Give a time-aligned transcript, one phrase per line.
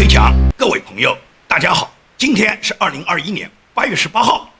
[0.00, 1.14] 推墙，各位朋友，
[1.46, 4.50] 大家好，今天是二零二一年八月十八号。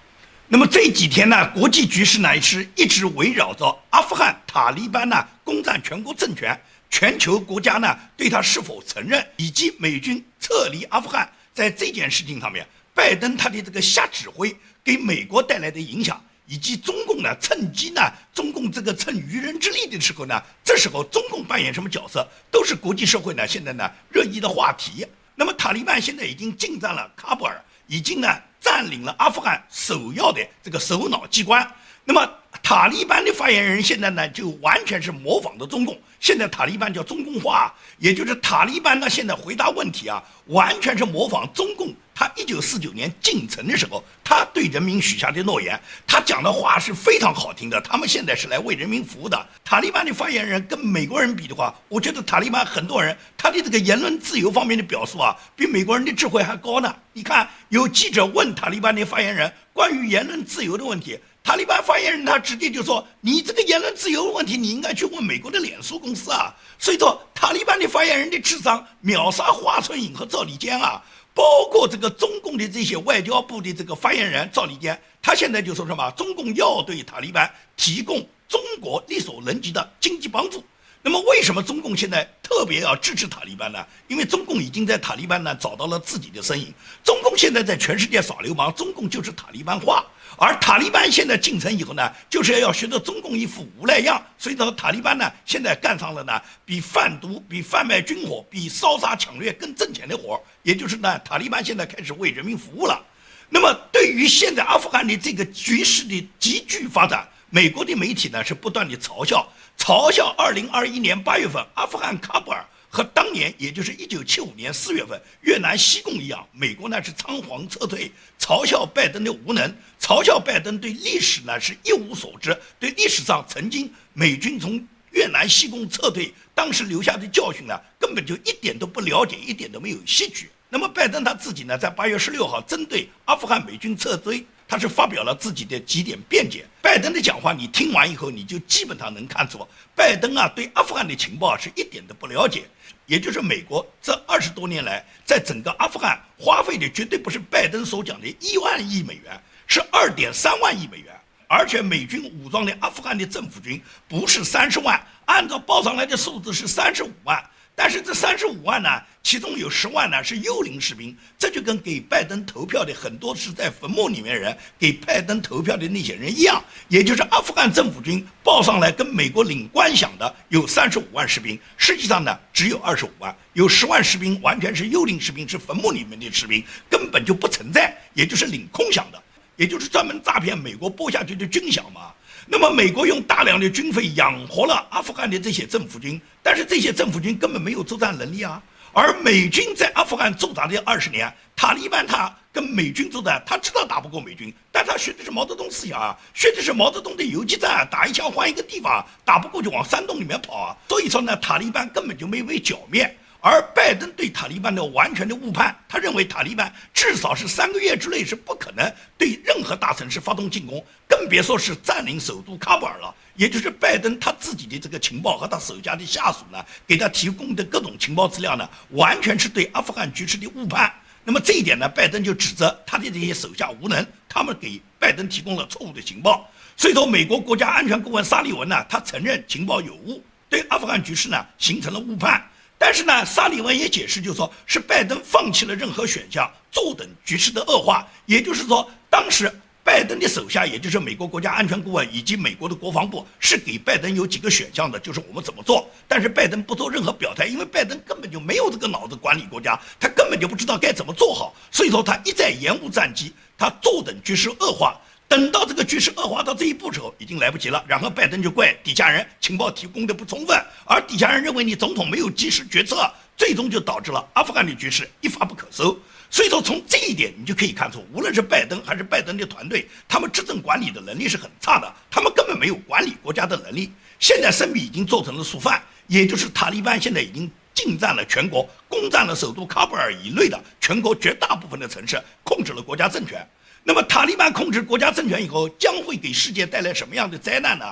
[0.48, 14.54] 那么这几天呢，国际局势呢是一直围绕着阿富汗塔利班呢攻占全国政权，全球国家呢对他是否承认，以及美军撤离阿富汗，在这件事情上面，拜登他的这个瞎指挥
[14.84, 18.02] 给美国带来的影响，以及中共呢趁机呢，
[18.34, 25.06] 中共这个趁渔人之利的时候呢，这时候中共扮演什么角色，都是国际社会呢现在呢热议的话题。
[25.40, 28.28] 那么塔利班现在已经进占了喀布尔，已经呢。
[28.62, 31.66] 占领了阿富汗首要的这个首脑机关，
[32.10, 32.28] 那么
[32.60, 35.96] 塔利班的发言人现在呢，就完全是模仿的中共。
[36.18, 41.94] 现在塔利班叫中共化，也就是塔利班呢现在回答问题啊，完全是模仿中共。
[42.12, 47.80] 他一九四九年进城的时候，他对人民许下的诺言，他讲的话是非常好听的。
[47.80, 49.46] 他们现在是来为人民服务的。
[49.64, 56.92] 塔利班的发言人跟美国人比的话，我觉得塔利班很多人他的这个言论自由方面的表述啊，比美国人的智慧还高呢。
[57.12, 71.02] 你看，有记者问塔利班的发言人关于言论自由的问题，塔利班发言人他直接就说：“你这个言论自由问题，你应该去问美国的脸书公司啊。”所以说，塔利班的发言人的智商秒杀华春莹和赵立坚啊。
[71.32, 76.10] 包括这个中共的这些外交部的这个发言人赵立坚，他现在就说什么？
[76.10, 78.18] 中共要对塔利班提供
[78.48, 80.62] 中国力所能及的经济帮助。
[81.02, 83.78] 那么，为什么中共现在特别要支持塔利班呢？
[84.06, 86.74] 因为中共已经在塔利班呢找到了自己的身影。
[87.02, 90.04] 中共现在在全世界耍流氓，中共就是塔利班化。
[90.36, 94.22] 而塔利班现在进城以后呢，就是要学着中共一副无赖样。
[94.36, 103.02] 所以说，塔利班呢现在干上了呢比贩毒、比贩卖军火、比烧杀抢掠更挣钱的活儿也就是呢，塔利班现在开始为人民服务了。
[103.48, 109.50] 那么，对于现在阿富汗的这个局势的急剧发展，美国的媒体呢是不断的嘲笑，
[109.80, 112.62] 嘲笑2021年8月份阿富汗喀布尔。
[112.92, 130.50] 和当年，也就是一九七五年四月份越南西贡一样，美国呢是仓皇撤退，嘲笑拜登的无能，嘲笑拜登对历史呢是一无所知，对历史上曾经美军从越南西贡撤退当时留下的教训呢，根本就一点都不了解，一点都没有吸取。
[130.70, 134.46] 那么拜登他自己呢，在八月十六号针对阿富汗美军撤退。
[134.68, 136.64] 他是发表了自己的几点辩解。
[136.80, 139.66] 拜登的讲话，你听完以后，你就基本上能看出，
[139.96, 142.62] 拜登啊对阿富汗的情报是一点都不了解。
[143.06, 151.12] 也就是美国这二十多年来，在整个阿富汗花费的绝对不是拜登所讲的一万亿美元，是二点三万亿美元。
[151.48, 157.44] 而且美军武装的阿富汗的政府军不是三十万，按照报上来的数字是三十五万。
[157.82, 158.90] 但是这三十五万呢，
[159.22, 179.22] 其中有十万呢是幽灵士兵，这就跟给拜登投票的很多是在坟墓里面人给拜登投票的那些人一样，也就是阿富汗政府军报上来跟美国领官饷的有三十五万士兵，实际上呢只有二十五万，有十万士兵完全是幽灵士兵，是坟墓里面的士兵，根本就不存在，也就是领空饷的，
[179.60, 182.14] 也就是专门诈骗美国拨下去的军饷嘛。
[182.46, 188.62] 那么，美国用大量的军费养活了阿富汗的这些政府军，但是这些政府军根本没有作战能力啊。
[188.94, 200.76] 而美军在阿富汗驻扎的二十年，塔利班他跟美军作战，他知道打不过美军，但他学的是毛泽东思想啊，学的是毛泽东的游击战，打一枪换一个地方，打不过就往山洞里面跑啊。
[200.88, 203.14] 所以说呢，塔利班根本就没被剿灭。
[203.40, 213.14] 而拜登对塔利班的完全的误判，他认为塔利班至少是三个月之内是不可能对任何大城市发动进攻，更别说是占领首都喀布尔了。
[213.36, 220.92] 也就是拜登他自己的这个情报和他手下的下属呢，给他提供的各种情报资料呢，完全是对阿富汗局势的误判。
[221.24, 226.50] 那么这一点呢，拜登就指责他的这些手下无能，他们给拜登提供了错误的情报。
[226.76, 232.42] 所以说，美国国家安全顾问沙利文呢，他承认情报有误，对阿富汗局势呢形成了误判。
[232.82, 238.08] 但是呢，沙利文也解释，就是说是拜登放弃了任何选项，坐等局势的恶化。
[238.24, 239.52] 也就是说，当时
[239.84, 245.86] 拜登的手下，也就是美国国家安全顾问以及美国的国防部，是给拜登有几个选项的，就是我们怎么做。
[246.08, 251.54] 但是拜登不做任何表态，因为拜登根本就没有这个脑子管理国家，他根本就不知道该怎么做好。
[251.70, 254.98] 所以说，他一再延误战机，他坐等局势恶化。
[255.30, 257.84] 等到这个局势恶化到这一步时候，已经来不及了。
[257.86, 265.96] 然后拜登就怪底下人情报提供的不充分，而底下人认为你总统没有及时决策，最终就导致了阿富汗的局势一发不可收。
[266.32, 273.92] 所以说，从这一点你就可以看出，无论是拜登还是拜登的团队，他们执政管理的能力是很差的，他们根本没有管理国家的能力。
[274.18, 283.48] 现在生米已经做成了熟饭，也就是塔利班现在已经进占了全国，攻占了首都喀布尔以内的全国绝大部分的城市，控制了国家政权。
[283.82, 287.84] 那么，塔利班控制国家政权以后，将会给世界带来什么样的灾难呢？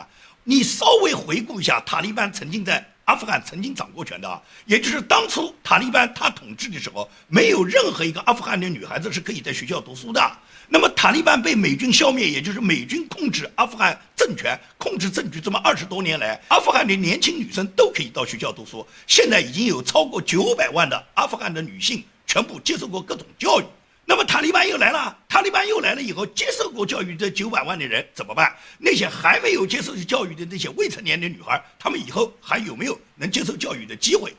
[0.45, 10.21] 你稍微回顾一下，塔利班曾经在阿富汗曾经掌过权的，也就是当初塔利班他统治的时候，没有任何一个阿富汗的女孩子是可以在学校读书的。
[10.69, 18.87] 那么塔利班被美军消灭，也就是美军控制阿富汗政权、控制政局这么二十多年来，阿富汗的年轻女生都可以到学校读书。
[19.07, 23.65] 现在已经有超过九百万的阿富汗的女性全部接受过各种教育。
[24.11, 28.57] 那么塔利班又来了，塔利班又来了以后，接受过教育这九百万的人怎么办？
[28.79, 34.35] 那些还没有接受教育的那些未成年的女孩，她们以后还有没有能接受教育的机会？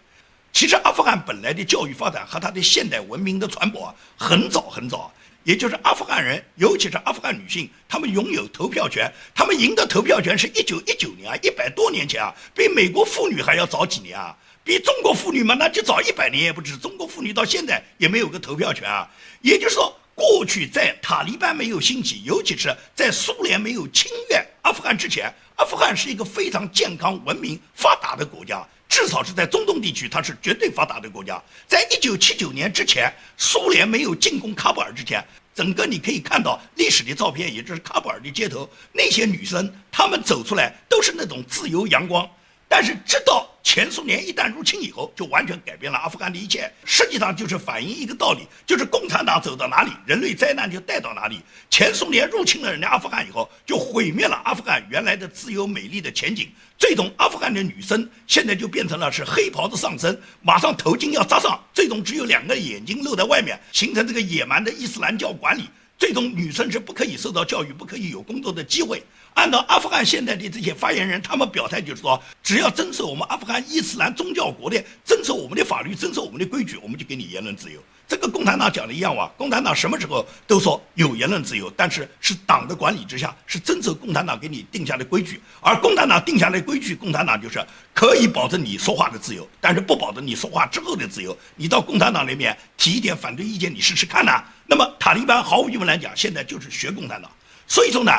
[0.51, 5.13] 其实阿富汗本来的教育发展和它的现代文明的传播很早很早。
[5.43, 9.11] 也就是阿富汗人，尤其是阿富汗女性，她们拥有投票权。
[9.35, 14.35] 她们赢得投票权是一九一九年啊，一百多年前啊，比美国妇女还要早几年啊，
[14.69, 16.77] 比中国妇女嘛那就早一百年也不止。
[16.77, 19.09] 中国妇女到现在也没有个投票权啊。
[19.41, 28.63] 也就是说，过去在塔利班没有兴起，尤其是在苏联没有侵略阿富汗之前，阿富汗是一个非常健康、文明、发达的国家。
[28.87, 31.41] 至少是在中东地区，它是绝对发达的国家。
[31.67, 35.25] 在一九七九年之前，苏联没有进攻喀布尔之前，
[35.55, 42.29] 整个你可以看到历史的照片，也就是喀布尔的街头，那些女生她们走出来都是那种自由阳光。
[42.71, 46.71] 但是直到前苏联一旦入侵以后，就完全改变了阿富汗的一切。
[46.85, 51.41] 实际上就是反映一个道理，就是共产党走到哪里，人类灾难就带到哪里。
[51.71, 56.47] 前苏联入侵了人家阿富汗以后，就毁灭了阿富汗原来的自由美丽的前景。
[56.77, 65.63] 最终，阿富汗的女生现在就变成了是黑袍子上身，马上头巾要扎上，最终只有两个眼睛露在外面，形成这个野蛮的伊斯兰教管理。
[65.97, 69.03] 最终，女生是不可以受到教育，不可以有工作的机会。
[69.35, 77.79] 按照阿富汗现在的这些发言人，他们表态就是说，只要遵守我们阿富汗伊斯兰宗教国的，遵守我们的法律，遵守我们的规矩，我们就给你言论自由。
[78.05, 85.39] 这个共产党讲的一样哇，共产党什么时候都说有言论自由，但是是党的管理之下，是遵守共产党给你定下的规矩。
[85.61, 91.37] 而共产党定下的规矩，共产党就是可以保证你说话的自由，但是不保证你说话之后的自由。
[91.55, 94.43] 你到共产党里面提一点反对意见，你试试看呐。
[94.65, 97.31] 那么塔利班毫无疑问来讲，现在就是学共产党。
[97.67, 98.11] 所以说呢。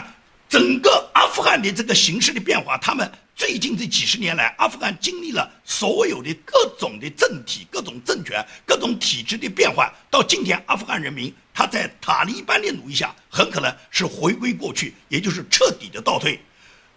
[0.51, 9.89] 整个阿富汗的这个形势的变化，他们最近这几十年来，阿富汗经历了所有的各种的政体、各种政权、各种体制的变换。
[10.11, 16.41] 到今天，阿富汗人民他在塔利班的努力下，很可能是回归过去，也就是彻底的倒退。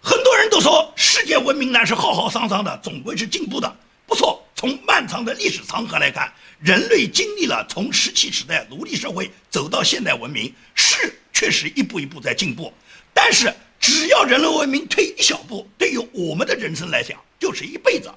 [0.01, 3.71] 很多人都说，世界文明呢是浩浩汤汤的，总归是进步的。
[4.07, 12.73] 不错，从漫长的历史长河来看，人类经历了从石器时代奴隶社会走到现代文明，是确实一步一步在进步。
[13.13, 18.09] 但是，只要人类文明退一小步，对于我们的人生来讲，就是一辈子。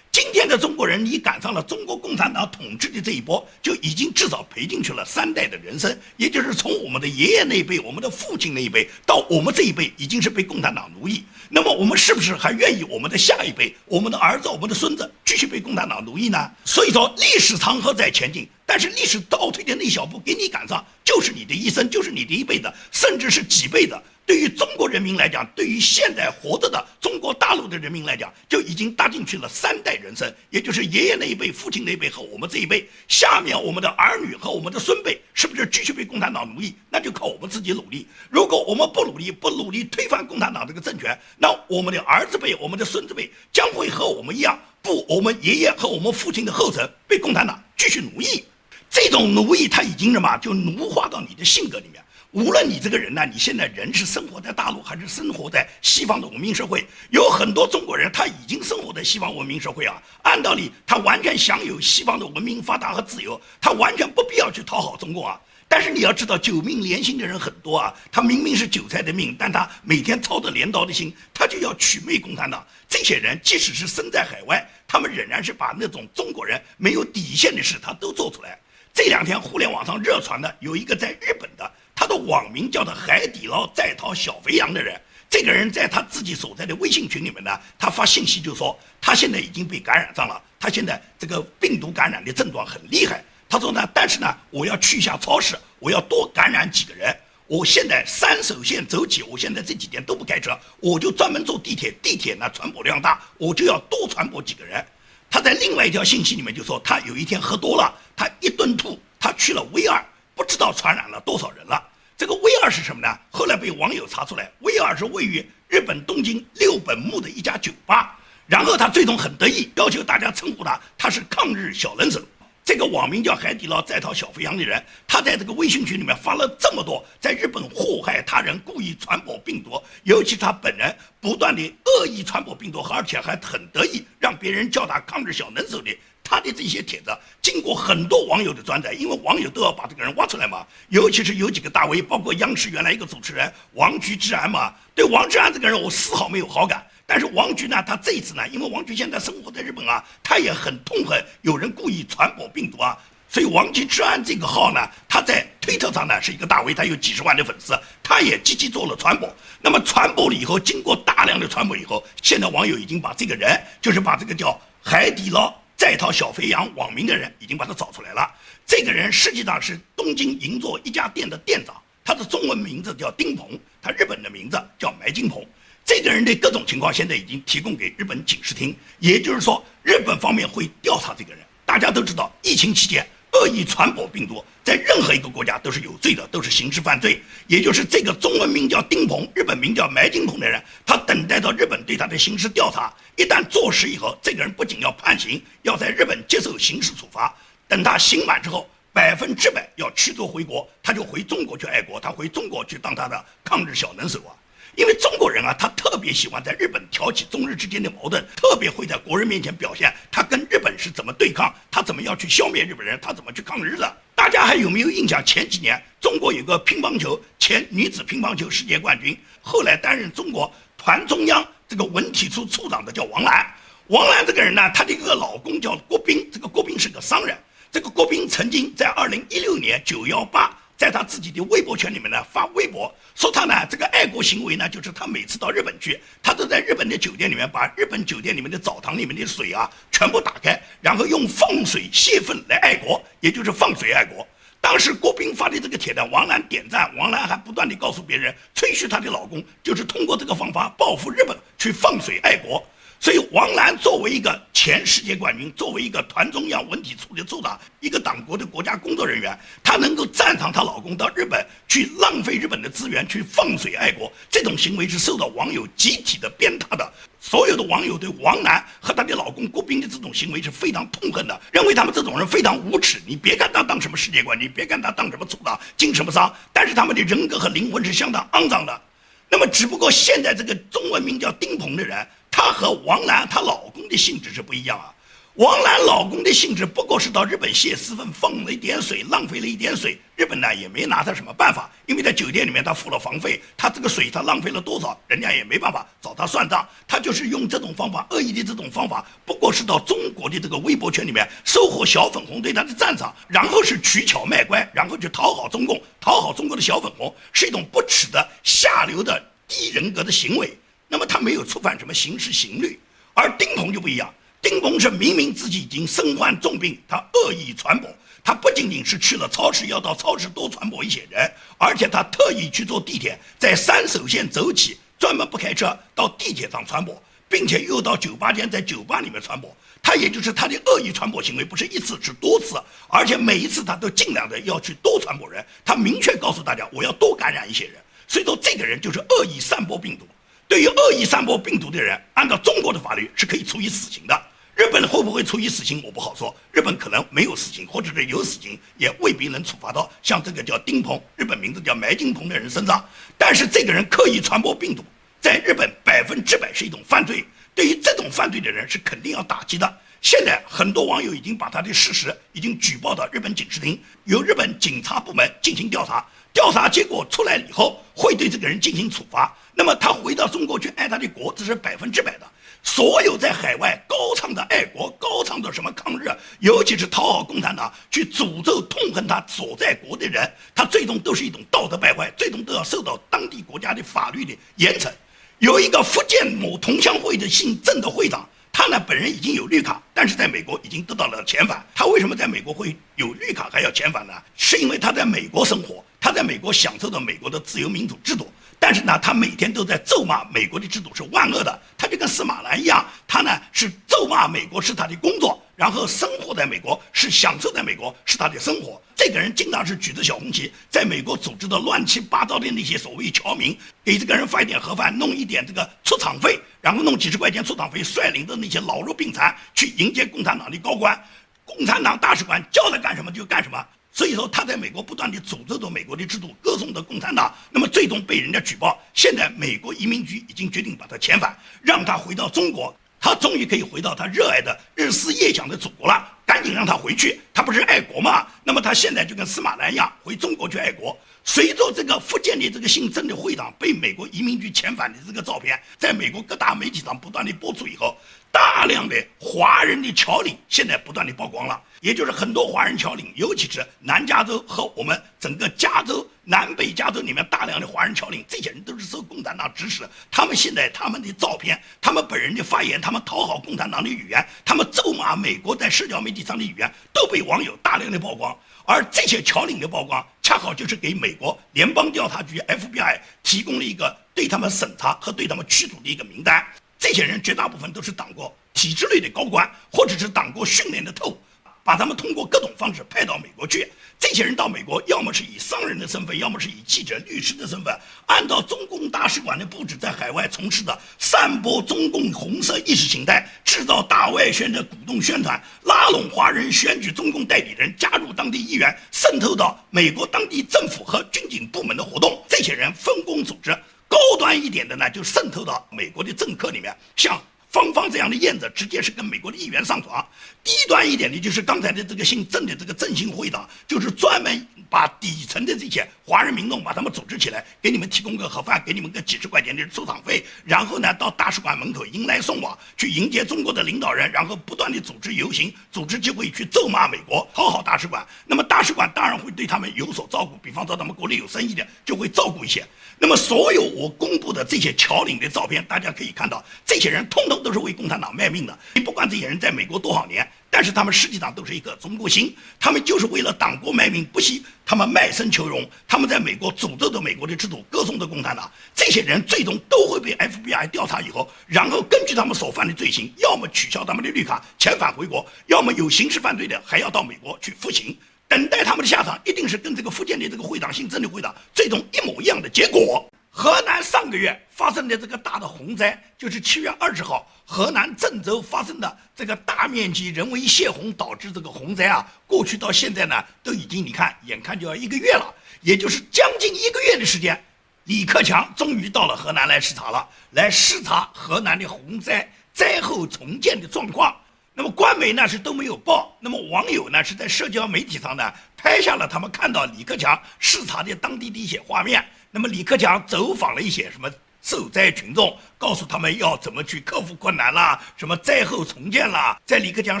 [0.10, 5.98] 今天的中国人，你赶上了中国共产党统治的这一波，就已经至少赔进去了三代的人生。
[6.16, 11.24] 也就是从我们的爷爷那一辈、我们的父亲那一辈，到我们这一辈，已经是被共产党奴役。
[11.48, 16.48] 那么，我们是不是还愿意我们的下一辈、我们的儿子、我们的孙子继续被共产党奴役呢？
[16.64, 24.00] 所以说，历史长河在前进，但是历史倒退的那一小步给你赶上，就是你的一生，就是你的一辈子，甚至是几辈子。
[24.26, 32.88] 对于中国人民来讲，对于现在活着的中国大陆的人民来讲，就已经搭进去了三代人生，也就是爷爷那一辈、父亲那一辈和我们这一辈。
[33.06, 36.74] 下面我们的儿女和我们的孙辈，是不是继续被共产党奴役？
[36.88, 38.06] 那就靠我们自己努力。
[38.30, 48.42] 如果我们不努力，不努力推翻共产党这个政权，那我们的儿子辈、我们的孙子辈将会和我们一样，步我们爷爷和我们父亲的后尘，被共产党继续奴役。
[48.88, 50.38] 这种奴役，他已经什么？
[50.38, 52.02] 就奴化到你的性格里面。
[52.34, 60.02] 无论你这个人呢，你现在人是生活在大陆还是生活在西方的文明社会，有很多中国人他已经生活在西方文明社会啊。
[60.24, 65.40] 按道理，他完全享有西方的文明发达和自由，他完全不必要去讨好中共啊。
[65.68, 72.66] 但是你要知道，九命连心的人很多啊，他明明是韭菜的命，但他每天操着镰刀的心，他就要取媚共产党。
[72.88, 78.58] 这些人即使是身在海外，他们仍然是把那种中国人没有底线的事，他都做出来。
[78.92, 81.70] 这两天互联网上热传的有一个在日本的。
[81.94, 93.22] 他的网名叫做“海底捞在逃小肥羊”的人，这个人在他自己所在的微信群里面呢，他发信息就说他现在已经被感染上了，他现在这个病毒感染的症状很厉害。
[93.48, 97.14] 他说呢，但是呢，我要去一下超市，我要多感染几个人。
[97.46, 104.84] 我现在三手线走起，我现在这几天都不开车，我就专门坐地铁，地铁呢传播量大，我就要多传播几个人。
[105.30, 110.02] 他在另外一条信息里面就说，他有一天喝多了，他一顿吐，他去了 V 二。
[110.34, 111.82] 不知道传染了多少人了。
[112.16, 113.18] 这个 V 二是什么呢？
[113.30, 118.18] 后来被网友查出来，V 二是位于日本东京六本木的一家酒吧。
[118.46, 122.20] 然后他最终很得意，要求大家称呼他，他是抗日小能手。
[122.64, 135.90] 这个网名叫海底捞在逃小肥羊的人，他在这个微信群里面发了这么多，在日本祸害他人、故意传播病毒，尤其他本人不断的恶意传播病毒，而且还很得意，让别人叫他抗日小能手的。
[136.24, 140.66] 他的这些帖子经过很多网友的转载，因为网友都要把这个人挖出来嘛。
[140.88, 144.72] 尤其是有几个大 V，包括央视原来一个主持人王菊之安嘛。
[144.94, 146.84] 对王之安这个人，我丝毫没有好感。
[147.06, 152.96] 但是王菊呢，他这一次呢，因为王菊现在生活在日本啊，他也很痛恨有人故意传播病毒啊。
[153.28, 159.28] 所以王菊之安这个号呢，他在推特上呢是一个大 V，他有几十万的粉丝，他也积极做了传播。
[159.60, 165.52] 那么传播了以后，经过大量的传播以后，现在网友已经把这个人，就是把这个叫海底捞。
[165.84, 168.34] 带套小肥羊网名的人已经把他找出来了。
[168.64, 173.50] 这个人实际上是东京银座一家店的店长，他的中文名字叫丁鹏，
[173.82, 175.44] 他日本的名字叫埋金鹏。
[175.84, 181.44] 这个人的各种情况现在已经提供给日本警视厅，也就是说，日本方面会调查这个人。
[181.66, 183.06] 大家都知道，疫情期间。
[183.34, 187.20] 恶意传播病毒，在任何一个国家都是有罪的，都是刑事犯罪。
[187.48, 197.34] 也就是这个中文名叫丁鹏，日本名叫埋金鹏的人，他等待到日本对他的刑事调查，一旦坐实以后，这个人不仅要判刑，要在日本接受刑事处罚。
[197.66, 204.30] 等他刑满之后，百分之百要驱逐回国，他就回中国去爱国，他回中国去当他的抗日小能手啊。
[204.76, 213.96] 因为中国人啊，他特别喜欢在日本挑起中日之间的矛盾，特别会在国人面前表现他跟日本是怎么对抗，他怎么样去消灭日本人，他怎么去抗日的。
[214.14, 215.24] 大家还有没有印象？
[215.24, 223.46] 前几年中国有个乒乓球前女子乒乓球世界冠军，后来担任中国团中央这个文体处处长的叫王澜。
[223.88, 227.36] 王澜这个人呢，她的一个老公叫郭斌，这个郭斌是个商人。
[227.70, 230.56] 这个郭斌曾经在二零一六年九幺八。
[230.84, 244.28] 在他自己的微博圈里面呢，发微博说他呢这个爱国行为呢，就是他每次到日本去，他都在日本的酒店里面把日本酒店里面的澡堂里面的水啊全部打开，然后用放水泄愤来爱国，也就是放水爱国。
[244.60, 252.62] 当时郭斌发的这个帖呢，王楠点赞，王楠还不断的告诉别人，吹嘘她的老公就是通过这个方法报复日本去放水爱国。
[253.04, 266.92] 所以，王楠作为一个前世界冠军，作为一个团中央文体处的处长，一个党国的国家工作人员，她能够赞赏她老公到日本去浪费日本的资源，去放水爱国，这种行为是受到网友集体的鞭挞的。
[267.20, 273.02] 所有的网友对王楠和她的老公郭斌的这种行为是非常痛恨的，认为他们这种人非常无耻。
[273.06, 278.80] 你别看他当什么世界冠军，别看他当什么处长、经什么商，但是他们的人格和灵魂是相当肮脏的。
[279.28, 282.06] 那么，只不过现在这个中文名叫丁鹏的人。
[282.36, 284.92] 她和王兰她老公的性质是不一样啊。
[285.34, 289.96] 王兰老公的性质不过是到日本泄私愤，放了一点水，浪费了一点水。
[290.16, 296.68] 日本呢也没拿他什么办法，因为在酒店里面他付了房费，他这个水他浪费了多少，人家也没办法找他算账。
[296.88, 310.56] 他就是用这种方法，恶意的这种方法，不过是到中国的这个微博圈里面收获小粉红对他的赞赏，然后是取巧卖乖，然后去讨好中共，讨好中国的小粉红，是一种不耻的下流的低人格的行为。
[310.94, 312.78] 那么他没有触犯什么刑事刑律，
[313.14, 314.14] 而丁鹏就不一样。
[314.40, 317.90] 丁鹏是明明自己已经身患重病，他恶意传播。
[318.22, 329.52] 他不仅仅是去了超市，要到超市多传播一些人，而且他特意去坐地铁，在三手线走起，专门不开车到地铁上传播，并且又到酒吧间，在酒吧里面传播。
[329.82, 332.54] 他也就是他的恶意传播行为，不是一次，是多次，
[332.86, 335.44] 而且每一次他都尽量的要去多传播人。
[335.64, 337.82] 他明确告诉大家，我要多感染一些人。
[338.06, 340.06] 所以说，这个人就是恶意散播病毒。
[340.46, 344.22] 对于恶意散播病毒的人，按照中国的法律是可以处以死刑的。
[344.54, 346.32] 日本会不会处以死刑，我不好说。
[346.52, 352.84] 日本可能没有死刑，或者是有死刑，也未必能处罚到像这个叫丁鹏，日本名字叫埋金鹏的人身上。
[353.18, 354.84] 但是这个人刻意传播病毒，
[355.20, 357.24] 在日本百分之百是一种犯罪。
[357.52, 359.80] 对于这种犯罪的人，是肯定要打击的。
[360.00, 366.06] 现在很多网友已经把他的事实已经举报到日本警视厅，由日本警察部门进行调查。
[366.34, 369.32] 调查结果出来以后，会对这个人进行处罚。
[369.54, 372.26] 那么他回到中国去爱他的国，这是百分之百的。
[372.64, 376.10] 所有在海外高唱的爱国、高唱的什么抗日，
[376.40, 384.90] 尤其是讨好共产党、去诅咒痛恨他所在国的人，他最终都是一种道德败坏，最终都要受到当地国家的法律的严惩。
[385.38, 388.28] 有一个福建某同乡会的姓郑的会长。
[388.56, 391.66] 他呢，本人已经有绿卡，但是在美国已经得到了遣返。
[391.74, 394.12] 他为什么在美国会有绿卡还要遣返呢？
[394.36, 398.30] 是因为他在美国生活，他在美国享受着美国的自由民主制度。
[398.58, 401.58] 但是呢，他每天都在咒骂美国的制度是万恶的。
[401.78, 405.42] 他就跟司马南一样，他呢是咒骂美国是他的工作。
[405.56, 408.78] 然后生活在美国，是享受在美国，是他的生活。
[408.94, 421.02] 这个人经常是举着小红旗，在美国组织的乱七八糟的那些所谓侨民，给这个人发一点盒饭，弄一点这个出场费，然后弄几十块钱出场费，率领着那些老弱病残去迎接共产党的高官。
[421.46, 423.64] 共产党大使馆叫他干什么就干什么。
[423.94, 432.74] 所以说他在美国不断地诅咒着美国的制度，歌颂着共产党，那么最终被人家举报，现在美国移民局已经决定把他遣返，让他回到中国。
[433.00, 437.20] 他终于可以回到他热爱的日思夜想的祖国了，赶紧让他回去。
[437.34, 438.26] 他不是爱国吗？
[438.42, 440.98] 那么他现在就跟司马南一样，回中国去爱国。
[441.22, 447.94] 随着这个福建的这个姓曾的会长被美国移民局遣返的这个照片，在美国各大媒体上不断的播出以后，
[448.32, 451.60] 大量的华人的侨领现在不断的曝光了。
[451.84, 459.86] 也就是很多华人侨领，尤其是南加州和我们整个加州、南北加州里面大量的华人侨领，这些人都是受共产党指使。
[460.10, 468.34] 他们现在他们的照片、他们本人的发言、他们讨好共产党的语言、他们咒骂美国在社交媒体上的语言，都被网友大量的曝光。
[468.64, 476.42] 而这些侨领的曝光，恰好就是给美国联邦调查局 FBI 提供了一个对他们审查和对他们驱逐的一个名单。
[476.78, 481.18] 这些人绝大部分都是党过体制内的高官，或者是党过训练的特务。
[481.64, 483.72] 把他们通过各种方式派到美国去。
[483.98, 487.74] 这些人到美国，要么是以商人的身份，要么是以记者、律师的身份，
[488.06, 502.22] 按照中共大使馆的布置，在海外从事的散播中共红色意识形态、制造大外宣的鼓动宣传、拉拢华人选举中共代理人、加入当地议员、渗透到美国当地政府和军警部门的活动。
[502.28, 503.56] 这些人分工组织，
[503.88, 507.18] 高端一点的呢，就渗透到美国的政客里面，像。
[507.54, 510.04] 芳芳这样的燕子直接是跟美国的议员上床，
[510.42, 528.04] 低端一点的就是刚才的这个姓郑的这个振兴会党，就是专门把底层的这些华人民众把他们组织起来，给你们提供个盒饭，给你们个几十块钱的出场费，然后呢到大使馆门口迎来送往，去迎接中国的领导人，然后不断的组织游行，组织机会去咒骂美国，讨好大使馆。
[528.26, 532.66] 那么大使馆当然会对他们有所照顾，比方说他们国内有生意的就会照顾一些。
[532.98, 537.43] 那么所有我公布的这些侨领的照片，大家可以看到，这些人通通。
[537.44, 538.58] 都是为共产党卖命的。
[538.74, 545.64] 你不管这些人在美国多少年，但是他们实际上都是一个中国心，他们就是为了党国卖命不惜，他们卖身求荣。
[545.86, 548.50] 他们在美国诅咒着美国的制度，歌颂着共产党。
[548.74, 557.96] 这些人最终都会被 FBI 调查以后，然后根据他们所犯的罪行，要么取消他们的绿卡，遣返回国；要么有刑事犯罪的，还要到美国去服刑。
[558.26, 563.06] 等待他们的下场，一定是跟这个福建的这个会长姓曾的会长最终一模一样的结果。
[563.36, 572.06] 河南上个月发生的这个大的洪灾，就是七月二十号河南郑州发生的这个大面积人为泄洪导致这个洪灾啊。
[572.28, 577.42] 过去到现在呢，都已经你看，眼看就要一个月了，也就是将近一个月的时间。
[577.86, 584.14] 李克强终于到了河南来视察了，来视察河南的洪灾灾后重建的状况。
[584.54, 592.02] 那么官媒呢是都没有报，那么网友呢是在社交媒体上呢拍下了他们看到李克强视察的当地的一些画面。
[592.36, 594.10] 那么李克强走访了一些什么
[594.42, 599.40] 受灾群众，告诉他们要怎么去克服困难啦，什么灾后重建啦。
[599.46, 600.00] 在李克强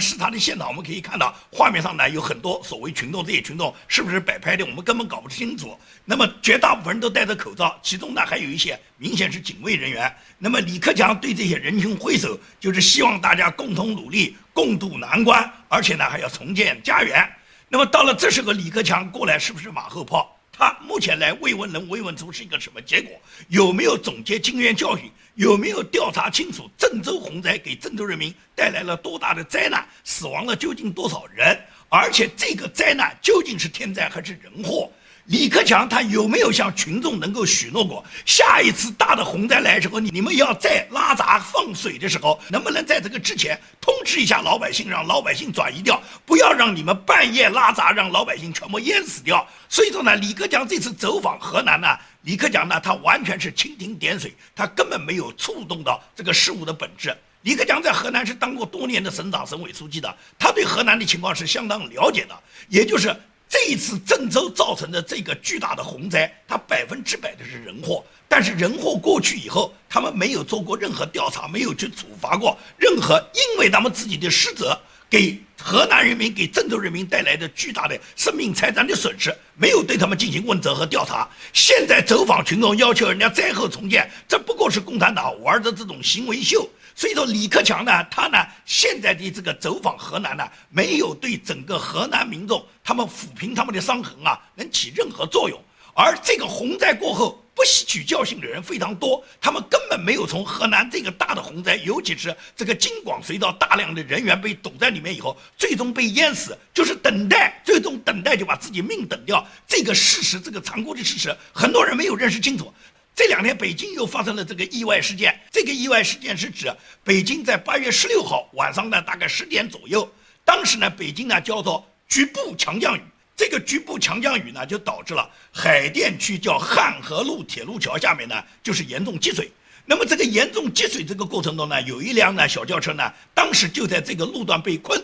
[0.00, 5.78] 视察的现场，我们可以看到画面上呢有很多所谓群众，这些群众是不是摆拍的，我们根本搞不清楚。
[6.04, 10.12] 那么绝大部分人都戴着口罩，其中呢还有一些明显是警卫人员。
[10.36, 17.24] 那么李克强对这些人群挥手，就是希望大家共同努力，共度难关，而且呢还要重建家园。
[17.68, 20.33] 那么到了这时候，李克强过来是不是马后炮？
[20.56, 23.12] 他目前来慰问能慰问出是一个什么结果？
[23.48, 25.10] 有没有总结经验教训？
[25.34, 29.84] 有没有调查清楚郑州洪灾给郑州人民带来了多大的灾难？
[30.04, 31.60] 死亡了究竟多少人？
[31.88, 34.90] 而且这个灾难究竟是天灾还是人祸？
[35.26, 49.48] 李克强他有没有向群众能够许诺过，下一次大的洪灾来的时候，你们要再拉闸放水的时候，能不能在这个之前通知一下老百姓，让老百姓转移掉，不要让你们半夜拉闸，让老百姓全部淹死掉。
[49.66, 51.88] 所以说呢，李克强这次走访河南呢，
[52.24, 57.16] 李克强呢，他完全是蜻蜓点水，他根本没有触动到这个事物的本质。
[57.40, 63.16] 李克强在河南是当过多年的省长、省委书记的，他对河南的情况是相当了解的，也就是。
[63.54, 68.04] 这一次郑州造成的这个巨大的洪灾，它百分之百的是人祸。
[68.26, 74.76] 但是人祸过去以后，他们没有做过任何调查，没有去处罚过任何因为他们自己的失责
[75.08, 81.28] 给河南人民、给郑州人民带来的巨大的生命财产的损失，没有对他们进行问责和调查。
[81.52, 86.68] 现在走访群众要求人家灾后重建，这不过是共产党玩的这种行为秀。
[86.94, 95.60] 所以说，李克强呢，他呢现在的这个走访河南呢，没有对整个河南民众他们抚平他们的伤痕啊，能起任何作用。
[95.96, 109.46] 而这个洪灾过后不吸取教训的人非常多，他们根本没有从河南这个大的洪灾，尤其是这个京广隧道大量的人员被堵在里面以后，最终被淹死，就是等待，最终等待就把自己命等掉。
[109.68, 112.72] 这个事实，这个残酷的事实，很多人没有认识清楚。
[113.14, 116.74] 这两天北京又发生了这个意外事件，这个意外事件是指
[117.04, 120.12] 北京在八月十六号晚上呢，大概十点左右，
[120.44, 123.00] 当时呢，北京呢叫做局部强降雨，
[123.36, 129.48] 这个局部强降雨呢，就导致了海淀区叫汉河路铁路桥下面呢，就是严重积水。
[129.86, 135.00] 那么这个严重积水这个过程中呢，有一辆呢小轿车呢，当时就在这个路段被困，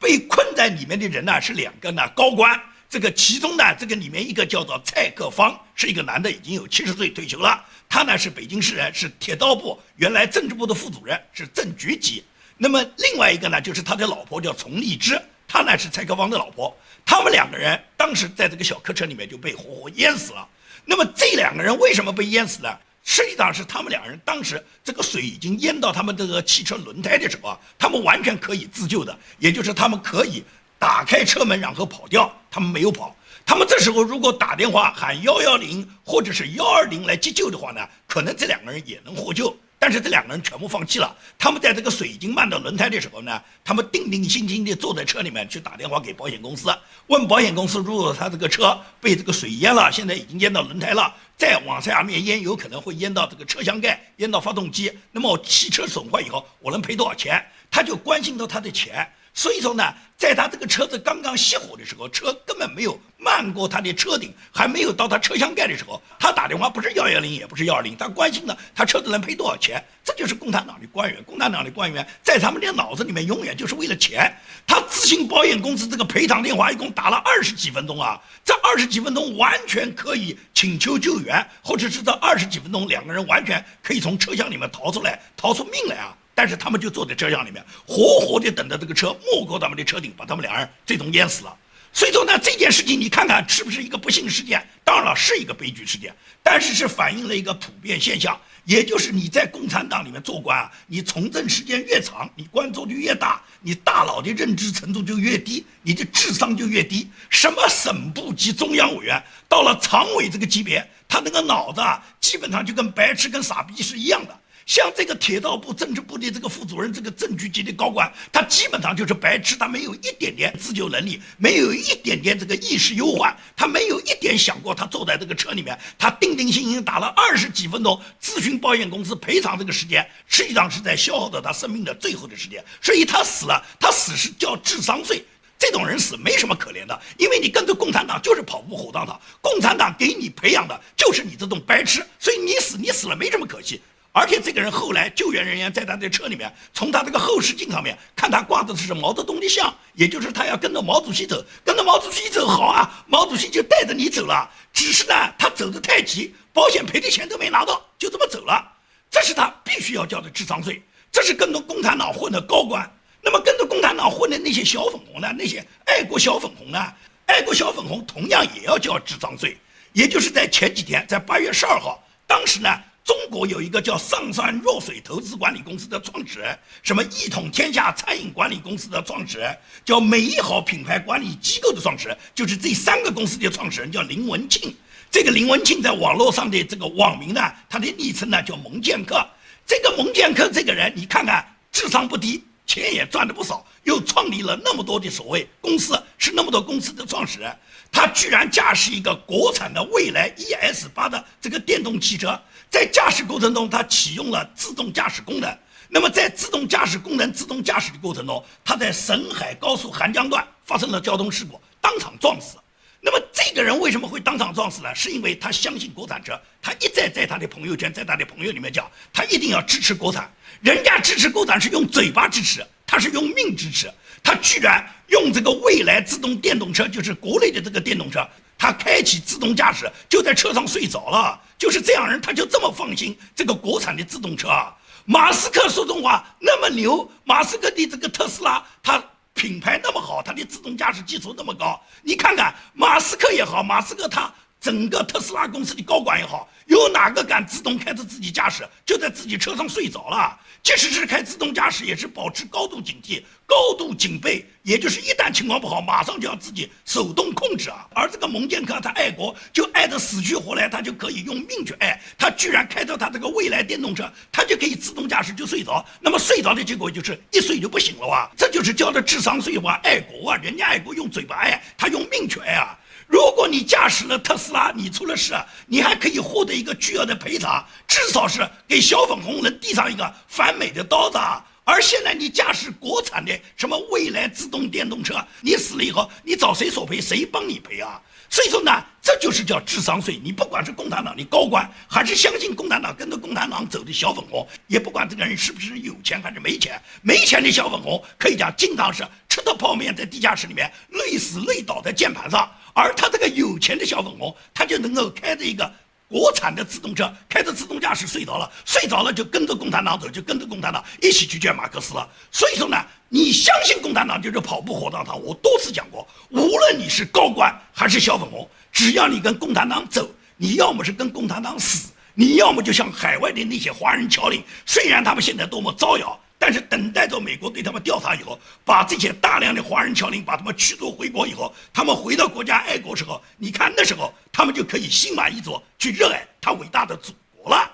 [0.00, 2.60] 被困在里面的人呢是两个呢高官。
[2.92, 7.64] 这个其中呢，这个里面一个叫做蔡克芳，是一个男的，已经有七十岁退休了。
[7.88, 12.22] 他呢是北京市人，是铁道部原来政治部的副主任，是正局级。
[12.58, 16.76] 那么另外一个呢，就是他的老婆叫丛丽芝，她呢是蔡克芳的老婆。
[17.06, 20.46] 他们两个人当时在这个小客车里面就被活活淹死了。
[20.84, 22.68] 那么这两个人为什么被淹死呢？
[23.02, 30.44] 实际上是他们两个人当时这个水已经淹到他们这个汽车轮胎的时候啊，他们完全可以自救的，也就是他们可以。
[30.78, 33.16] 打开车门然后跑掉，他们没有跑。
[33.44, 39.56] 他们这时候如果打电话喊幺幺零或者是幺二零来急救的话呢，可能这两个人也能获救。
[39.80, 41.12] 但是这两个人全部放弃了。
[41.36, 46.72] 他们在这个水已经漫到轮胎的时候呢，他们定定心心地坐在车里面去打电话给保险公司，
[47.08, 54.96] 问保险公司，如果他这个车被这个水淹了，现在已经淹到轮胎了，再往下面淹有可能会淹到这个车厢盖，淹到发动机。
[55.10, 57.44] 那么汽车损坏以后，我能赔多少钱？
[57.68, 59.04] 他就关心到他的钱。
[59.34, 59.82] 所以说呢，
[60.16, 69.82] 在他这个车子刚刚熄火的时候，车根本没有漫过他的车顶，还没有到他车厢盖的时候，他打电话不是幺幺零，也不是幺二零，他关心的他车子能赔多少钱。
[70.04, 74.30] 这就是共产党的官员，共产党的官员在他们的脑子里面永远就是为了钱。
[74.66, 86.14] 他咨询保险公司这个赔偿电话，一共打了二十几分钟啊，这二十几分钟完全可以请求救援，或者是这二十几分钟两个人完全可以从车厢里面逃出来，逃出命来啊。
[86.34, 91.56] 但是他们就坐在车厢里面，活活的等着这个车没过他们的车顶，把他们两人最终淹死了。
[91.94, 94.66] 所以说呢，这件事情你看看是不是一个不幸事件？
[94.82, 107.10] 当然了，是一个悲剧事件，但是是反映了一个普遍现象，也就是你在共产党里面做官啊，你从政时间越长，你官做的越大，你大脑的认知程度就越低，你的智商就越低。
[107.28, 114.38] 什么省部级中央委员，到了常委这个级别，他那个脑子啊，基本上就跟白痴、跟傻逼是一样的。
[114.66, 135.24] 像这个铁道部政治部的这个副主任，这个正局级的高官，他基本上就是白痴，他没有一点点自救能力，没有一点点这个意识忧患，他没有一点想过，他坐在这个车里面，他定定心心打了二十几分钟咨询保险公司赔偿这个时间，实际上是在消耗着他生命的最后的时间，所以他死了，他死是叫智商税，
[135.58, 143.80] 这种人死没什么可怜的，因为你跟着共产党就是跑步火葬场，共产党给你培养的就是你这种白痴，所以你死你死了没什么可惜。
[144.14, 154.50] 而且这个人后来救援人员在他的车里面，从他这个后视镜上面看他挂的是毛泽东的像，也就是他要跟着毛主席走，跟着毛主席走好啊，毛主席就带着你走了。
[154.70, 158.62] 只是呢，他走得太急，保险赔的钱都没拿到，就这么走了。
[159.10, 160.82] 这是他必须要交的智商税。
[161.10, 162.86] 这是跟着共产党混的高官。
[163.22, 165.34] 那么跟着共产党混的那些小粉红呢？
[165.38, 166.78] 那些爱国小粉红呢？
[167.24, 169.56] 爱国小粉红同样也要交智商税。
[169.94, 172.68] 也就是在前几天，在八月十二号，当时呢。
[173.04, 184.74] 中国有一个叫上善若水投资管理公司的创始人，什么一统天下餐饮管理公司的创始人，叫美好品牌管理机构的创始人，就是这三个公司的创始人叫林文庆。
[185.10, 189.26] 这个林文庆在网络上的这个网名呢，他的昵称呢叫蒙剑客。
[189.66, 197.54] 这个蒙剑客这个人，你看看智商不低，钱也赚的不少，又创立了那么多的所谓公司，是那么多公司的创始人。
[197.90, 202.40] 他居然驾驶一个国产的蔚来 ES 八的这个电动汽车。
[202.72, 205.58] 在驾驶过程中，他启用了自动驾驶功能。
[205.90, 212.56] 那么，在自动驾驶功能自动驾驶的过程中，他在沈海高速韩江段发生了交通事故，当场撞死。
[213.02, 214.88] 那么，这个人为什么会当场撞死呢？
[214.94, 220.32] 是因为他相信国产车，他一再在他的朋友圈，在他的朋友里面讲，他一定要支持国产。
[220.62, 223.92] 人家支持国产是用嘴巴支持，他是用命支持。
[224.22, 228.26] 他居然用这个未来自动电动车，就是国内的这个电动车。
[228.56, 231.38] 他开启自动驾驶，就在车上睡着了。
[231.62, 234.74] 就是这样人，他就这么放心这个国产的自动车啊。
[235.04, 239.00] 马斯克说中话那么牛，马斯克的这个特斯拉，它
[239.32, 241.80] 品牌那么好，它的自动驾驶技术那么高。
[242.02, 244.28] 你看看马斯克也好，马斯克他
[244.62, 250.38] 整个特斯拉公司的高管也好，有哪个敢自动开着自己驾驶，就在自己车上睡着了？
[250.62, 257.88] 即使是开自动驾驶，也是保持高度警惕、高度警备，也就是一旦情况不好，马上就要自己手动控制啊。
[257.92, 262.00] 而这个蒙剑客他爱国，就爱得死去活来，他就可以用命去爱。
[262.16, 265.84] 他居然开着他这个未来电动车，他就可以自动驾驶就睡着。
[266.00, 268.30] 那么睡着的结果就是一睡就不醒了哇！
[268.36, 270.36] 这就是交的智商税哇，爱国啊！
[270.36, 272.78] 人家爱国用嘴巴爱，他用命去爱啊。
[273.06, 275.34] 如果你驾驶了特斯拉，你出了事，
[275.66, 281.18] 你还可以获得一个巨额的赔偿，至少是给小粉红能递上一个反美的刀子。
[281.64, 287.00] 而而现在你驾驶国产的什么未来自动电动车，你死了以后，你找谁索赔？
[287.00, 287.98] 谁帮你赔啊？
[288.28, 290.20] 所以说呢，这就是叫智商税。
[290.22, 302.50] 你不管是共产党的高官，还是相信共产党跟着共产党走的小粉红，也不管这个人是不是有钱还是没钱，没钱的小粉红可以讲经常是吃的泡面在地下室里面累死累倒在键盘上，
[302.82, 305.72] 而他这个有钱的小粉红，他就能够开着一个。
[306.08, 312.06] 国产的自动车开着自动驾驶睡着了，睡着了就跟着共产党走，就跟着共产党一起去见马克思了。
[312.30, 312.76] 所以说呢，
[313.08, 315.18] 你相信共产党就是跑步火葬场。
[315.18, 326.20] 我多次讲过，无论你是高官还是小粉红，只要你跟共产党走，你要么是跟共产党死，你要么就像海外的那些华人侨领，虽然他们现在多么招摇。
[326.44, 337.70] 但是等待着美国对他们调查以后，把这些大量的华人侨民把他们驱逐回国以后，他们回到国家爱国时候，你看那时候他们就可以心满意足去热爱他伟大的祖国了。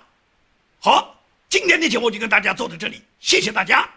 [0.80, 3.88] 好，今天的节目就跟大家做到这里，谢谢大家。